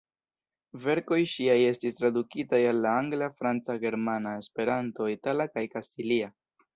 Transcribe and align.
Verkoj 0.85 1.17
ŝiaj 1.33 1.57
estis 1.65 1.99
tradukitaj 1.99 2.61
al 2.69 2.79
la 2.85 2.95
angla, 3.01 3.27
franca, 3.41 3.75
germana, 3.87 4.33
Esperanto, 4.45 5.11
itala 5.17 5.47
kaj 5.57 5.65
kastilia. 5.75 6.31